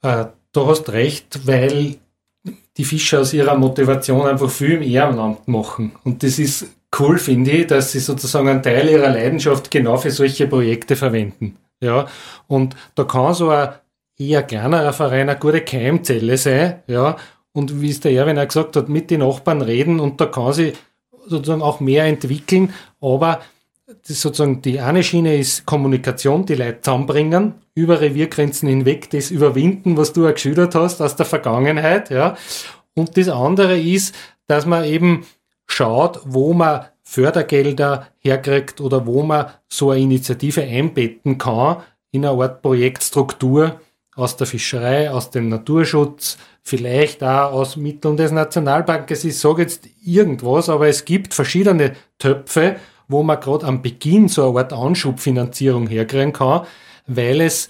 [0.01, 1.97] Äh, du hast recht, weil
[2.77, 5.91] die Fischer aus ihrer Motivation einfach viel im Ehrenamt machen.
[6.03, 6.67] Und das ist
[6.99, 11.57] cool, finde ich, dass sie sozusagen einen Teil ihrer Leidenschaft genau für solche Projekte verwenden.
[11.81, 12.07] Ja,
[12.47, 13.69] und da kann so ein
[14.17, 17.17] eher kleinerer Verein eine gute Keimzelle sein, ja,
[17.53, 20.53] und wie es der Erwin auch gesagt hat, mit den Nachbarn reden und da kann
[20.53, 20.73] sie
[21.27, 23.41] sozusagen auch mehr entwickeln, aber
[24.07, 29.97] das sozusagen die eine Schiene ist Kommunikation, die Leute zusammenbringen, über Reviergrenzen hinweg, das überwinden,
[29.97, 32.37] was du auch geschildert hast aus der Vergangenheit, ja.
[32.93, 34.15] Und das andere ist,
[34.47, 35.25] dass man eben
[35.67, 42.41] schaut, wo man Fördergelder herkriegt oder wo man so eine Initiative einbetten kann in eine
[42.41, 43.81] Art Projektstruktur
[44.15, 49.25] aus der Fischerei, aus dem Naturschutz, vielleicht auch aus Mitteln des Nationalbankes.
[49.25, 52.77] Ich sage jetzt irgendwas, aber es gibt verschiedene Töpfe,
[53.09, 56.65] wo man gerade am Beginn so eine Art Anschubfinanzierung herkriegen kann,
[57.07, 57.67] weil es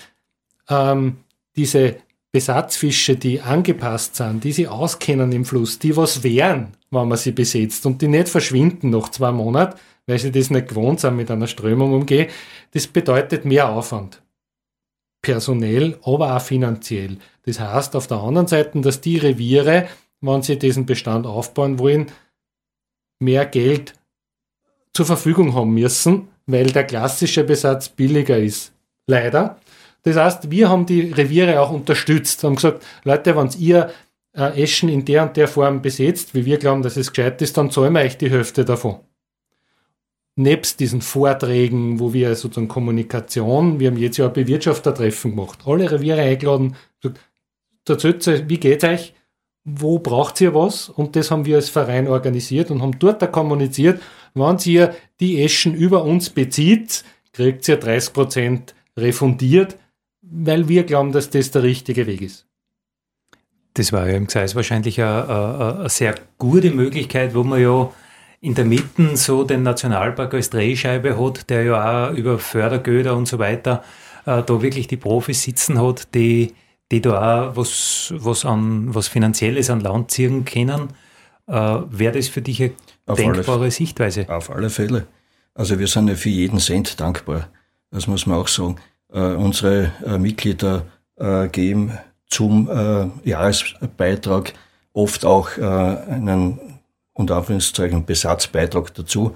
[0.69, 1.17] ähm,
[1.55, 1.95] diese
[2.31, 7.31] Besatzfische, die angepasst sind, die sie auskennen im Fluss, die was wären, wenn man sie
[7.31, 11.31] besetzt und die nicht verschwinden nach zwei Monaten, weil sie das nicht gewohnt sind, mit
[11.31, 12.29] einer Strömung umgehen,
[12.71, 14.21] das bedeutet mehr Aufwand.
[15.21, 17.17] Personell, aber auch finanziell.
[17.45, 19.87] Das heißt auf der anderen Seite, dass die Reviere,
[20.19, 22.11] wenn sie diesen Bestand aufbauen wollen,
[23.19, 23.93] mehr Geld
[24.93, 28.73] zur Verfügung haben müssen, weil der klassische Besatz billiger ist.
[29.07, 29.59] Leider.
[30.03, 33.91] Das heißt, wir haben die Reviere auch unterstützt, haben gesagt, Leute, wenn ihr
[34.33, 37.57] äh, Eschen in der und der Form besetzt, wie wir glauben, dass es gescheit ist,
[37.57, 38.99] dann zahlen wir euch die Hälfte davon.
[40.35, 45.91] Nebst diesen Vorträgen, wo wir sozusagen Kommunikation, wir haben jetzt ja ein Bewirtschaftertreffen gemacht, alle
[45.91, 46.75] Reviere eingeladen,
[47.87, 49.13] erzählt wie geht's euch,
[49.63, 50.89] wo braucht ihr was?
[50.89, 54.01] Und das haben wir als Verein organisiert und haben dort da kommuniziert,
[54.33, 59.77] wenn ihr die Eschen über uns bezieht, kriegt ihr 30 Prozent refundiert
[60.31, 62.47] weil wir glauben, dass das der richtige Weg ist.
[63.73, 67.89] Das war ja im Gseis wahrscheinlich eine, eine, eine, sehr gute Möglichkeit, wo man ja
[68.41, 73.27] in der Mitte so den Nationalpark als Drehscheibe hat, der ja auch über Fördergöder und
[73.27, 73.83] so weiter
[74.25, 76.53] äh, da wirklich die Profis sitzen hat, die,
[76.91, 80.89] die da auch was, was, an, was Finanzielles an Land ziehen können.
[81.47, 82.71] Äh, Wäre das für dich eine
[83.05, 84.27] auf denkbare alle, Sichtweise?
[84.27, 85.07] Auf alle Fälle.
[85.53, 87.47] Also wir sind ja für jeden Cent dankbar.
[87.91, 88.77] Das muss man auch sagen
[89.13, 90.85] äh, unsere äh, Mitglieder
[91.17, 91.97] äh, geben
[92.31, 94.53] zum äh, Jahresbeitrag
[94.93, 96.59] oft auch äh, einen
[97.13, 99.35] unter Anführungszeichen Besatzbeitrag dazu.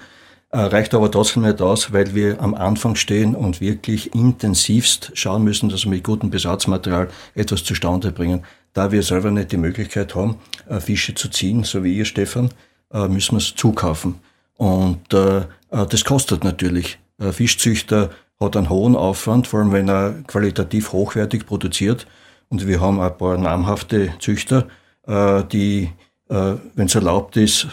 [0.49, 5.43] Äh, reicht aber trotzdem nicht aus, weil wir am Anfang stehen und wirklich intensivst schauen
[5.43, 8.43] müssen, dass wir mit gutem Besatzmaterial etwas zustande bringen.
[8.73, 10.37] Da wir selber nicht die Möglichkeit haben,
[10.69, 12.49] äh, Fische zu ziehen, so wie ihr, Stefan,
[12.93, 14.15] äh, müssen wir es zukaufen.
[14.57, 15.43] Und äh, äh,
[15.89, 16.99] das kostet natürlich.
[17.19, 22.07] Äh, Fischzüchter hat einen hohen Aufwand, vor allem wenn er qualitativ hochwertig produziert.
[22.49, 24.67] Und wir haben ein paar namhafte Züchter,
[25.07, 25.89] äh, die,
[26.29, 27.67] äh, wenn es erlaubt ist,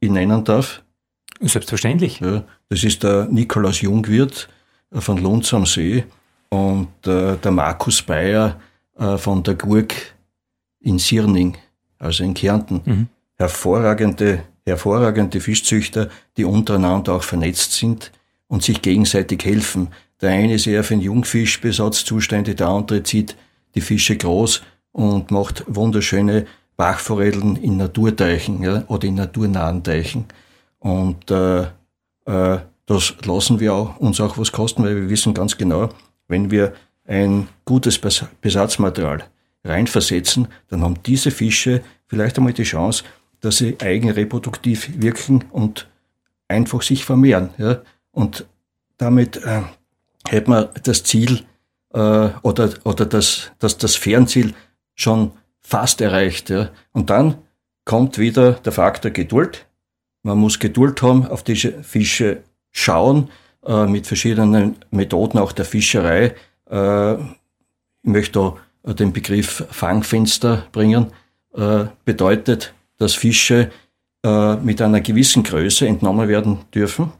[0.00, 0.82] ich nennen darf.
[1.40, 2.20] Selbstverständlich.
[2.20, 4.48] Ja, das ist der Nikolaus Jungwirth
[4.92, 6.04] äh, von Lunds am See
[6.50, 8.58] und der Markus Bayer
[8.96, 9.94] von der Gurk
[10.80, 11.58] in Sierning,
[11.98, 12.80] also in Kärnten.
[12.86, 13.08] Mhm.
[13.36, 18.12] Hervorragende, hervorragende Fischzüchter, die untereinander auch vernetzt sind
[18.46, 19.88] und sich gegenseitig helfen.
[20.22, 23.36] Der eine ist eher für den Jungfischbesatz zuständig, der andere zieht
[23.74, 30.26] die Fische groß und macht wunderschöne Bachforellen in Naturteichen ja, oder in naturnahen Teichen.
[30.78, 31.62] Und äh,
[32.26, 35.90] äh, das lassen wir auch, uns auch was kosten, weil wir wissen ganz genau,
[36.28, 36.72] wenn wir
[37.06, 39.24] ein gutes Besatzmaterial
[39.64, 43.04] reinversetzen, dann haben diese Fische vielleicht einmal die Chance,
[43.40, 45.88] dass sie eigenreproduktiv wirken und
[46.48, 47.50] einfach sich vermehren.
[47.58, 47.82] Ja?
[48.12, 48.46] Und
[48.98, 49.62] damit äh,
[50.28, 51.44] hätte man das Ziel
[51.92, 51.98] äh,
[52.42, 54.54] oder, oder das, das, das Fernziel
[54.94, 56.50] schon fast erreicht.
[56.50, 56.70] Ja.
[56.92, 57.36] Und dann
[57.84, 59.66] kommt wieder der Faktor Geduld.
[60.22, 63.30] Man muss Geduld haben, auf diese Fische schauen,
[63.64, 66.34] äh, mit verschiedenen Methoden auch der Fischerei.
[66.70, 67.18] Äh, ich
[68.02, 71.12] möchte da den Begriff Fangfenster bringen.
[71.54, 73.70] Äh, bedeutet, dass Fische
[74.24, 77.12] äh, mit einer gewissen Größe entnommen werden dürfen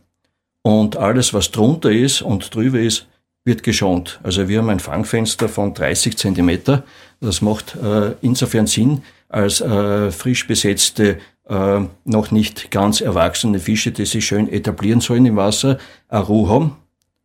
[0.63, 3.07] und alles, was drunter ist und drüber ist,
[3.49, 4.21] wird geschont.
[4.23, 6.85] Also wir haben ein Fangfenster von 30 Zentimeter.
[7.21, 13.91] Das macht äh, insofern Sinn, als äh, frisch besetzte, äh, noch nicht ganz erwachsene Fische,
[13.91, 16.77] die sich schön etablieren sollen im Wasser, eine Ruhe haben,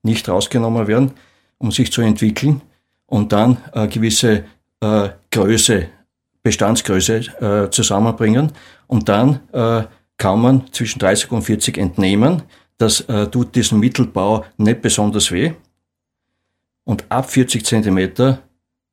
[0.02, 1.12] nicht rausgenommen werden,
[1.60, 2.62] um sich zu entwickeln
[3.06, 4.46] und dann eine gewisse
[4.82, 5.88] äh, Größe
[6.42, 7.16] Bestandsgröße
[7.66, 8.52] äh, zusammenbringen
[8.88, 9.84] und dann äh,
[10.18, 12.44] kann man zwischen 30 und 40 entnehmen.
[12.78, 15.54] Das äh, tut diesem Mittelbau nicht besonders weh.
[16.86, 18.42] Und ab 40 Zentimeter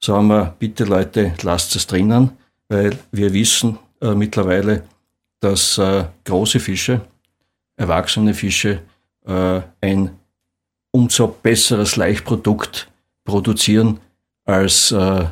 [0.02, 2.30] sagen wir, bitte Leute, lasst es drinnen,
[2.68, 4.84] weil wir wissen äh, mittlerweile,
[5.40, 7.00] dass äh, große Fische,
[7.76, 8.80] erwachsene Fische,
[9.26, 10.10] äh, ein
[10.92, 12.90] umso besseres Laichprodukt
[13.24, 14.00] produzieren
[14.44, 15.26] als, äh,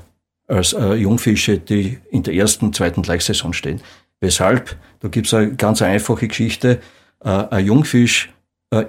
[0.47, 3.81] als äh, Jungfische, die in der ersten, zweiten Laichsaison stehen.
[4.21, 4.77] Weshalb?
[5.01, 6.81] Da gibt es eine ganz einfache Geschichte.
[7.25, 8.33] Äh, ein Jungfisch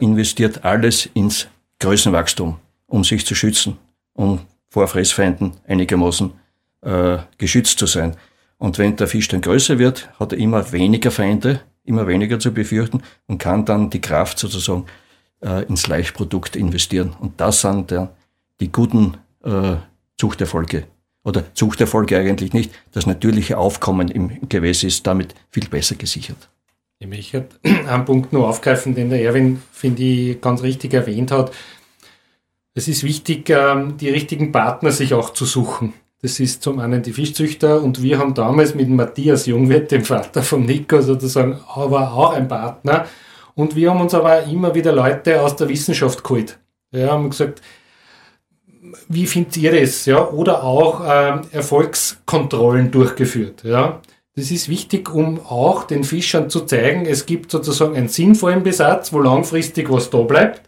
[0.01, 1.47] investiert alles ins
[1.79, 2.57] Größenwachstum,
[2.89, 3.77] um sich zu schützen,
[4.13, 6.31] um vor Fressfeinden einigermaßen
[6.81, 8.15] äh, geschützt zu sein.
[8.57, 12.53] Und wenn der Fisch dann größer wird, hat er immer weniger Feinde, immer weniger zu
[12.53, 14.85] befürchten und kann dann die Kraft sozusagen
[15.41, 17.15] äh, ins Laichprodukt investieren.
[17.19, 18.13] Und das sind der,
[18.59, 19.77] die guten äh,
[20.17, 20.83] Zuchterfolge.
[21.23, 22.71] Oder Zuchterfolge eigentlich nicht.
[22.91, 26.49] Das natürliche Aufkommen im Gewässer ist damit viel besser gesichert.
[26.99, 31.51] Ich möchte einen Punkt nur aufgreifen, den der Erwin, finde ich, ganz richtig erwähnt hat.
[32.79, 35.91] Es ist wichtig, ähm, die richtigen Partner sich auch zu suchen.
[36.21, 40.41] Das ist zum einen die Fischzüchter und wir haben damals mit Matthias Jungwirth, dem Vater
[40.43, 43.05] von Nico sozusagen, aber auch ein Partner.
[43.53, 46.57] Und wir haben uns aber immer wieder Leute aus der Wissenschaft geholt.
[46.93, 47.61] Ja, haben gesagt,
[49.09, 50.05] wie findet ihr das?
[50.05, 53.65] Ja, oder auch ähm, Erfolgskontrollen durchgeführt.
[53.65, 53.99] Ja,
[54.37, 59.11] das ist wichtig, um auch den Fischern zu zeigen, es gibt sozusagen einen sinnvollen Besatz,
[59.11, 60.61] wo langfristig was da bleibt.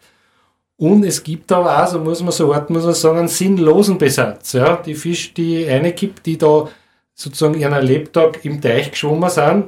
[0.82, 4.00] Und es gibt aber auch, so muss man so hart muss man sagen, einen sinnlosen
[4.00, 4.54] Besatz.
[4.54, 4.78] Ja?
[4.78, 6.68] Die Fische, die eine gibt, die da
[7.14, 9.66] sozusagen ihren Lebtag im Teich geschwommen sind,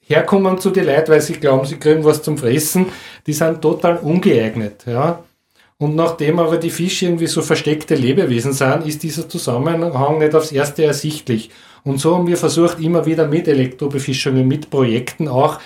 [0.00, 2.86] herkommen zu den Leuten, weil sie glauben, sie kriegen was zum Fressen,
[3.24, 4.82] die sind total ungeeignet.
[4.86, 5.22] Ja?
[5.78, 10.50] Und nachdem aber die Fische irgendwie so versteckte Lebewesen sind, ist dieser Zusammenhang nicht aufs
[10.50, 11.50] Erste ersichtlich.
[11.84, 15.60] Und so haben wir versucht, immer wieder mit Elektrobefischungen, mit Projekten auch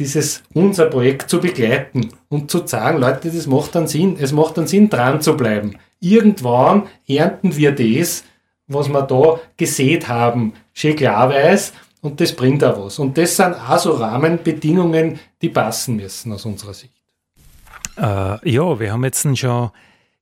[0.00, 4.56] dieses, unser Projekt zu begleiten und zu sagen, Leute, das macht dann Sinn, es macht
[4.56, 5.76] dann Sinn, dran zu bleiben.
[6.00, 8.24] Irgendwann ernten wir das,
[8.66, 12.98] was wir da gesät haben, schön klar weiß, und das bringt auch was.
[12.98, 16.94] Und das sind auch so Rahmenbedingungen, die passen müssen aus unserer Sicht.
[17.98, 19.70] Äh, ja, wir haben jetzt schon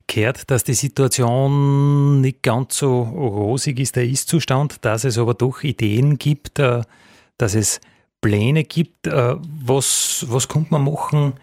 [0.08, 5.62] gehört, dass die Situation nicht ganz so rosig ist, der Ist-Zustand, dass es aber doch
[5.62, 6.82] Ideen gibt, äh,
[7.36, 7.80] dass es
[8.20, 9.06] Pläne gibt.
[9.06, 11.34] Äh, was, was kommt man machen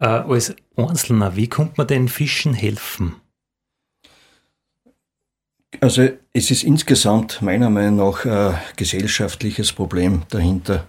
[0.00, 1.36] äh, als Einzelner?
[1.36, 3.16] Wie kommt man den Fischen helfen?
[5.80, 10.86] Also es ist insgesamt meiner Meinung nach ein gesellschaftliches Problem dahinter.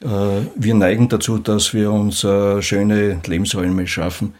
[0.00, 4.34] Wir neigen dazu, dass wir uns schöne Lebensräume schaffen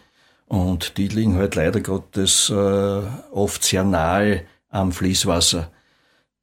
[0.49, 5.71] und die liegen halt leider Gottes äh, oft sehr nahe am Fließwasser.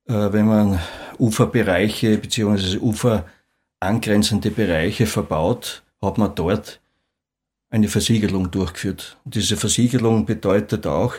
[0.07, 0.79] Äh, wenn man
[1.19, 2.79] Uferbereiche bzw.
[3.80, 6.80] uferangrenzende Bereiche verbaut, hat man dort
[7.70, 9.18] eine Versiegelung durchgeführt.
[9.24, 11.14] Und diese Versiegelung bedeutet auch,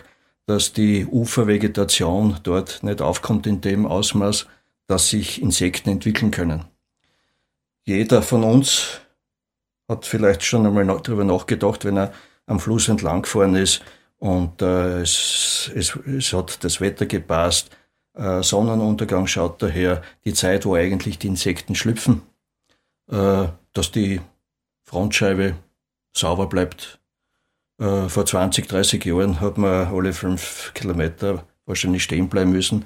[0.45, 4.47] dass die Ufervegetation dort nicht aufkommt in dem Ausmaß,
[4.87, 6.65] dass sich Insekten entwickeln können.
[7.85, 9.01] Jeder von uns
[9.89, 12.13] hat vielleicht schon einmal darüber nachgedacht, wenn er
[12.45, 13.81] am Fluss entlang gefahren ist
[14.19, 17.69] und äh, es, es, es hat das Wetter gepasst.
[18.13, 22.21] Äh, Sonnenuntergang schaut daher, die Zeit, wo eigentlich die Insekten schlüpfen,
[23.07, 24.21] dass die
[24.83, 25.55] Frontscheibe
[26.13, 26.99] sauber bleibt.
[27.79, 32.85] Äh, vor 20, 30 Jahren hat man alle fünf Kilometer wahrscheinlich stehen bleiben müssen.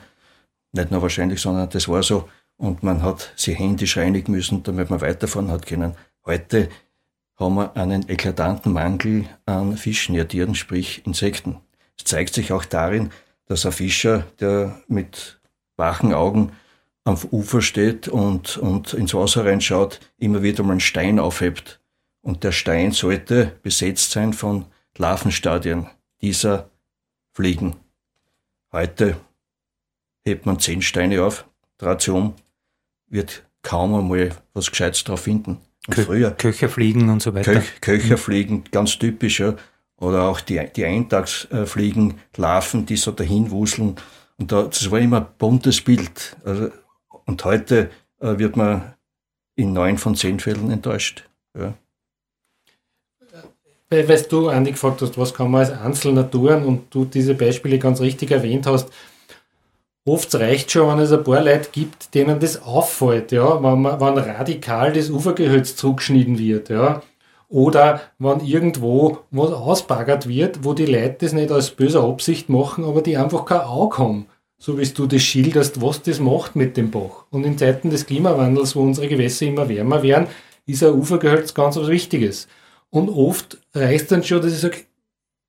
[0.73, 2.29] Nicht nur wahrscheinlich, sondern das war so.
[2.57, 5.95] Und man hat sie händisch reinigen müssen, damit man weiterfahren hat können.
[6.25, 6.69] Heute
[7.37, 11.57] haben wir einen eklatanten Mangel an Fischnährtieren, sprich Insekten.
[11.97, 13.11] Es zeigt sich auch darin,
[13.47, 15.39] dass ein Fischer, der mit
[15.75, 16.51] wachen Augen
[17.03, 21.79] am Ufer steht und, und ins Wasser reinschaut, immer wieder mal einen Stein aufhebt.
[22.21, 24.65] Und der Stein sollte besetzt sein von
[24.97, 25.87] Larvenstadien
[26.21, 26.69] dieser
[27.33, 27.75] Fliegen.
[28.71, 29.17] Heute
[30.23, 31.45] hebt man zehn Steine auf,
[31.77, 32.35] dreht sie um,
[33.07, 35.57] wird kaum einmal was Gescheites drauf finden.
[35.89, 36.31] Kö früher.
[36.31, 37.53] Köcherfliegen und so weiter.
[37.53, 39.55] Kö Köcherfliegen, ganz typisch, ja.
[39.97, 43.95] Oder auch die, die Eintagsfliegen, Larven, die so dahin wuseln.
[44.37, 46.37] Und da, das war immer ein buntes Bild.
[46.43, 46.71] Also,
[47.31, 48.93] und heute äh, wird man
[49.55, 51.27] in neun von zehn Fällen enttäuscht.
[51.57, 51.73] Ja.
[53.89, 57.79] Weil du, Andi, gefragt hast, was kann man als Einzelner tun und du diese Beispiele
[57.79, 58.89] ganz richtig erwähnt hast,
[60.03, 64.01] Oft reicht schon, wenn es ein paar Leute gibt, denen das auffällt, ja, wenn, man,
[64.01, 67.03] wenn radikal das Ufergehölz zugeschnitten wird, ja.
[67.49, 72.83] Oder wenn irgendwo was ausbaggert wird, wo die Leute das nicht aus böser Absicht machen,
[72.83, 74.25] aber die einfach kein Auge haben.
[74.61, 77.25] So wie du das schilderst, was das macht mit dem Bach.
[77.31, 80.27] Und in Zeiten des Klimawandels, wo unsere Gewässer immer wärmer werden,
[80.67, 82.47] ist ein Ufergehölz ganz was Wichtiges.
[82.91, 84.77] Und oft reicht dann schon, dass ich sage,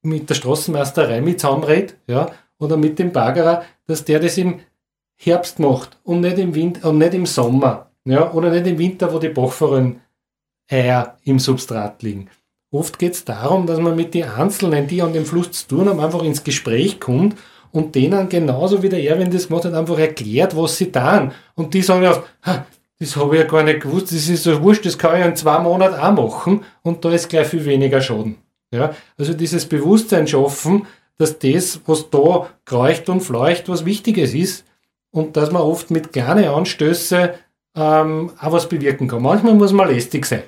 [0.00, 4.60] mit der Straßenmeisterei mit zusammenredet, ja, oder mit dem Baggerer, dass der das im
[5.16, 9.12] Herbst macht und nicht im Winter und nicht im Sommer, ja, oder nicht im Winter,
[9.12, 10.00] wo die Bachforellen
[10.70, 12.30] Eier im Substrat liegen.
[12.70, 15.90] Oft geht es darum, dass man mit den Einzelnen, die an dem Fluss zu tun
[15.90, 17.36] haben, einfach ins Gespräch kommt
[17.72, 21.32] und denen genauso wie der Erwin das gemacht hat, einfach erklärt, was sie tun.
[21.54, 22.22] Und die sagen ja,
[22.98, 25.34] das habe ich ja gar nicht gewusst, das ist so wurscht, das kann ich in
[25.34, 28.36] zwei Monaten auch machen und da ist gleich viel weniger Schaden.
[28.72, 30.86] Ja, also dieses Bewusstsein schaffen,
[31.18, 34.64] dass das, was da kreucht und fleucht, was Wichtiges ist
[35.10, 37.30] und dass man oft mit kleinen Anstößen
[37.76, 39.22] ähm, auch was bewirken kann.
[39.22, 40.44] Manchmal muss man lästig sein.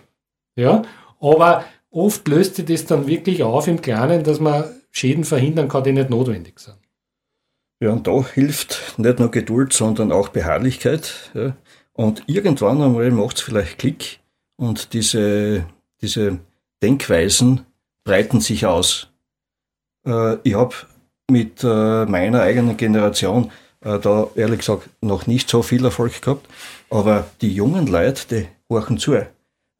[0.57, 0.83] Ja,
[1.21, 5.85] aber oft löst sich das dann wirklich auf im Kleinen, dass man Schäden verhindern kann,
[5.85, 6.77] die nicht notwendig sind.
[7.81, 11.31] Ja, und da hilft nicht nur Geduld, sondern auch Beharrlichkeit.
[11.35, 11.57] Ja.
[11.93, 14.21] Und irgendwann einmal macht es vielleicht Klick
[14.57, 15.67] und diese,
[16.01, 16.39] diese
[16.83, 17.67] Denkweisen
[18.05, 19.11] breiten sich aus.
[20.07, 20.75] Äh, ich habe
[21.31, 23.51] mit äh, meiner eigenen Generation
[23.81, 26.47] äh, da ehrlich gesagt noch nicht so viel Erfolg gehabt,
[26.91, 29.15] aber die jungen Leute, die horchen zu.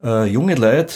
[0.03, 0.95] Äh, junge Leute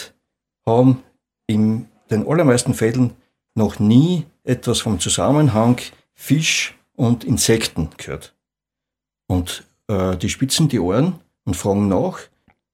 [0.66, 1.02] haben
[1.46, 3.12] in den allermeisten Fällen
[3.54, 5.80] noch nie etwas vom Zusammenhang
[6.14, 8.34] Fisch und Insekten gehört.
[9.26, 12.18] Und äh, die spitzen die Ohren und fragen nach,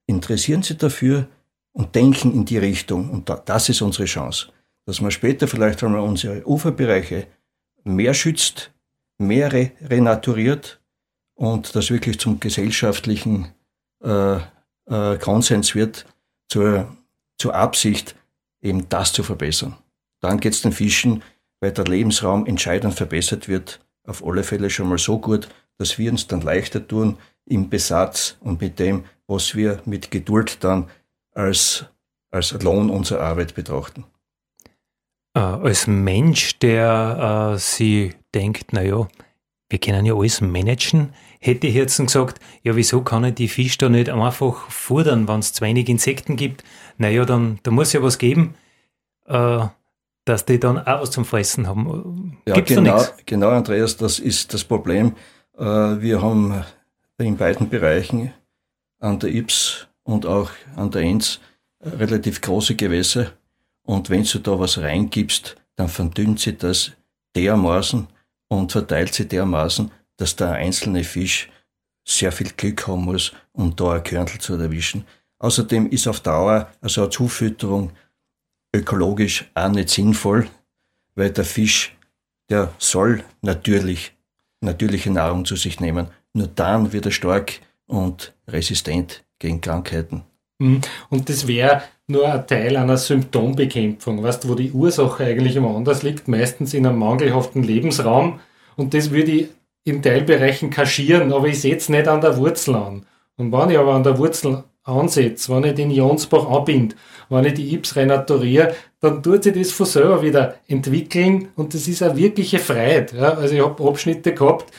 [0.06, 1.28] interessieren sie dafür
[1.70, 3.08] und denken in die Richtung.
[3.08, 4.48] Und da, das ist unsere Chance,
[4.84, 7.28] dass man später vielleicht einmal unsere Uferbereiche
[7.84, 8.72] mehr schützt,
[9.18, 10.80] mehr re renaturiert
[11.36, 13.54] und das wirklich zum gesellschaftlichen
[14.02, 14.38] äh,
[14.86, 16.04] äh, Konsens wird,
[16.48, 16.96] zur,
[17.38, 18.16] zur Absicht,
[18.60, 19.76] eben das zu verbessern.
[20.20, 21.22] Dann geht es den Fischen,
[21.60, 25.48] weil der Lebensraum entscheidend verbessert wird, auf alle Fälle schon mal so gut,
[25.78, 30.62] dass wir uns dann leichter tun im Besatz und mit dem, was wir mit Geduld
[30.64, 30.88] dann
[31.32, 31.86] als,
[32.30, 34.04] als Lohn unserer Arbeit betrachten.
[35.34, 39.06] Äh, als Mensch, der äh, sie denkt, naja,
[39.68, 43.78] wir können ja alles managen, hätte ich jetzt gesagt, ja, wieso kann ich die Fische
[43.78, 46.62] da nicht einfach fordern, wenn es zu wenig Insekten gibt?
[46.98, 48.54] Naja, dann da muss ja was geben,
[49.26, 49.66] äh,
[50.26, 52.36] dass die dann auch was zum Fressen haben.
[52.46, 55.14] Ja, Gibt's genau, genau, Andreas, das ist das Problem.
[55.56, 56.64] Äh, wir haben
[57.18, 58.34] in beiden Bereichen
[58.98, 61.40] an der Ips und auch an der Enz
[61.80, 63.32] relativ große Gewässer.
[63.84, 66.90] Und wenn du da was reingibst, dann verdünnt sie das
[67.36, 68.08] dermaßen
[68.48, 71.48] und verteilt sie dermaßen, dass der einzelne Fisch
[72.04, 75.04] sehr viel Glück haben muss, um da ein Körntel zu erwischen.
[75.38, 77.92] Außerdem ist auf Dauer also eine Zufütterung
[78.74, 80.48] ökologisch auch nicht sinnvoll,
[81.14, 81.96] weil der Fisch,
[82.50, 84.12] der soll natürlich
[84.60, 86.08] natürliche Nahrung zu sich nehmen.
[86.32, 90.24] Nur dann wird er stark und resistent gegen Krankheiten.
[90.58, 90.80] Mhm.
[91.10, 96.02] Und das wäre nur ein Teil einer Symptombekämpfung, weißt, wo die Ursache eigentlich immer anders
[96.02, 98.40] liegt, meistens in einem mangelhaften Lebensraum.
[98.76, 99.48] Und das würde ich
[99.84, 103.06] in Teilbereichen kaschieren, aber ich sehe es nicht an der Wurzel an.
[103.36, 106.96] Und wenn ich aber an der Wurzel ansetze, wenn ich den Jonsbach anbinde,
[107.28, 111.88] wenn ich die Ips renaturiere, dann tut sich das von selber wieder entwickeln und das
[111.88, 113.12] ist eine wirkliche Freiheit.
[113.12, 113.34] Ja?
[113.34, 114.72] Also ich habe Abschnitte gehabt,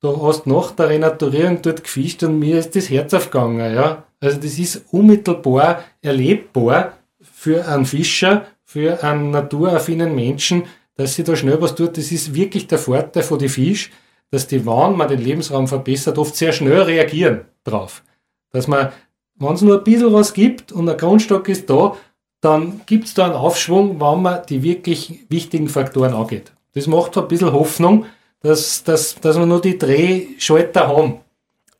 [0.00, 3.74] da hast nach der Renaturierung dort gefischt und mir ist das Herz aufgegangen.
[3.74, 4.04] Ja?
[4.20, 10.64] Also das ist unmittelbar erlebbar für einen Fischer, für einen naturaffinen Menschen,
[10.96, 11.96] dass sie da schnell was tut.
[11.96, 13.90] Das ist wirklich der Vorteil von den Fisch,
[14.30, 18.02] dass die, wenn man den Lebensraum verbessert, oft sehr schnell reagieren drauf.
[18.50, 18.90] Dass man,
[19.38, 21.96] wenn es nur ein bisschen was gibt und ein Grundstock ist da,
[22.40, 26.52] dann gibt es da einen Aufschwung, wenn man die wirklich wichtigen Faktoren angeht.
[26.74, 28.06] Das macht ein bisschen Hoffnung,
[28.40, 31.20] dass, dass, dass wir nur die Drehschalter haben.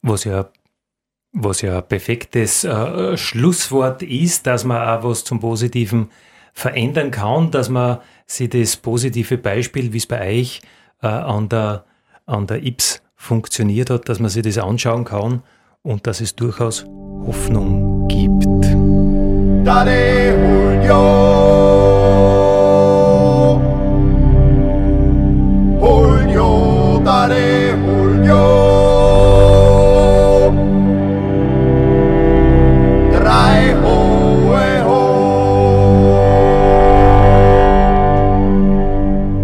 [0.03, 0.49] Was ja,
[1.33, 6.11] was ja ein perfektes äh, Schlusswort ist, dass man auch was zum Positiven
[6.53, 10.63] verändern kann, dass man sich das positive Beispiel, wie es bei euch
[11.03, 11.85] äh, an, der,
[12.25, 15.43] an der IPS funktioniert hat, dass man sich das anschauen kann
[15.83, 16.87] und dass es durchaus
[17.27, 18.47] Hoffnung gibt.
[19.65, 20.17] Daddy,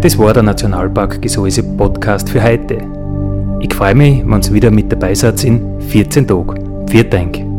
[0.03, 2.79] Das war der Nationalpark Gesäuse Podcast für heute.
[3.61, 6.85] Ich freue mich, wenn ihr wieder mit dabei seid in 14 Tagen.
[6.89, 7.52] Vielen Dank.